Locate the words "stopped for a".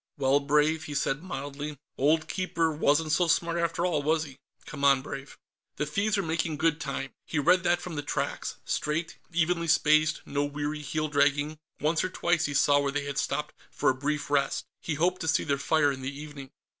13.19-13.93